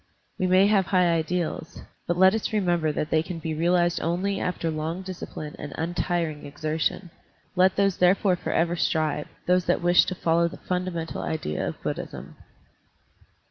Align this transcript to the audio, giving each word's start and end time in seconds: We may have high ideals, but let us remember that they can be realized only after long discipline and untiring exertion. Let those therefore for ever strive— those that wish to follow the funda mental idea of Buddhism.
We 0.39 0.47
may 0.47 0.65
have 0.65 0.87
high 0.87 1.13
ideals, 1.13 1.83
but 2.07 2.17
let 2.17 2.33
us 2.33 2.51
remember 2.51 2.91
that 2.91 3.11
they 3.11 3.21
can 3.21 3.37
be 3.37 3.53
realized 3.53 4.01
only 4.01 4.39
after 4.39 4.71
long 4.71 5.03
discipline 5.03 5.55
and 5.59 5.75
untiring 5.77 6.43
exertion. 6.43 7.11
Let 7.55 7.75
those 7.75 7.97
therefore 7.97 8.35
for 8.35 8.51
ever 8.51 8.75
strive— 8.75 9.27
those 9.47 9.65
that 9.65 9.83
wish 9.83 10.05
to 10.05 10.15
follow 10.15 10.47
the 10.47 10.57
funda 10.57 10.89
mental 10.89 11.21
idea 11.21 11.67
of 11.67 11.79
Buddhism. 11.83 12.35